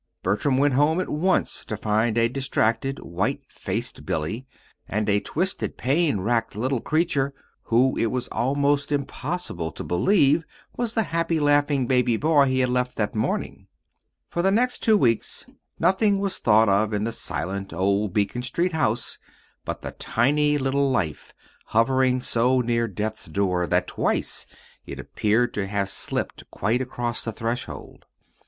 [0.23, 4.47] Bertram went home at once to find a distracted, white faced Billy,
[4.89, 7.35] and a twisted, pain racked little creature,
[7.65, 10.43] who it was almost impossible to believe
[10.75, 13.67] was the happy, laughing baby boy he had left that morning.
[14.27, 15.45] For the next two weeks
[15.77, 19.19] nothing was thought of in the silent old Beacon Street house
[19.65, 21.31] but the tiny little life
[21.67, 24.47] hovering so near Death's door that twice
[24.83, 28.07] it appeared to have slipped quite across the threshold.